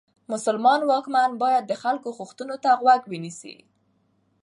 [0.31, 3.55] مسلمان واکمن باید د خلکو غوښتنو ته غوږ ونیسي.